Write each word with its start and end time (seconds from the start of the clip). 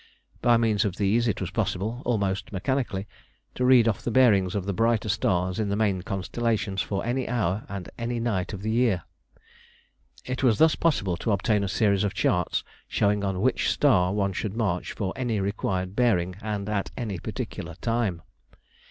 By 0.41 0.57
means 0.57 0.83
of 0.83 0.95
these 0.95 1.27
it 1.27 1.39
was 1.39 1.51
possible, 1.51 2.01
almost 2.05 2.51
mechanically, 2.51 3.07
to 3.53 3.63
read 3.63 3.87
off 3.87 4.01
the 4.01 4.09
bearings 4.09 4.55
of 4.55 4.65
the 4.65 4.73
brighter 4.73 5.09
stars 5.09 5.59
in 5.59 5.69
the 5.69 5.75
main 5.75 6.01
constellations 6.01 6.81
for 6.81 7.05
any 7.05 7.27
hour 7.27 7.65
and 7.69 7.87
any 7.99 8.19
night 8.19 8.51
of 8.51 8.63
the 8.63 8.71
year. 8.71 9.03
It 10.25 10.41
was 10.41 10.57
thus 10.57 10.73
possible 10.73 11.17
to 11.17 11.31
obtain 11.31 11.63
a 11.63 11.67
series 11.67 12.03
of 12.03 12.15
charts 12.15 12.63
showing 12.87 13.23
on 13.23 13.41
which 13.41 13.69
star 13.69 14.11
one 14.11 14.33
should 14.33 14.57
march 14.57 14.93
for 14.93 15.13
any 15.15 15.39
required 15.39 15.95
bearing, 15.95 16.35
and 16.41 16.67
at 16.67 16.89
any 16.97 17.19
particular 17.19 17.75
time. 17.75 18.23